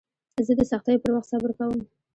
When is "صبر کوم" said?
1.31-1.79